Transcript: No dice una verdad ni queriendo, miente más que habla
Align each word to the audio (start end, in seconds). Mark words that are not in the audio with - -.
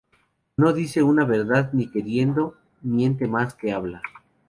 No 0.57 0.73
dice 0.73 1.03
una 1.03 1.25
verdad 1.25 1.69
ni 1.73 1.87
queriendo, 1.87 2.57
miente 2.81 3.27
más 3.27 3.53
que 3.53 3.71
habla 3.71 4.01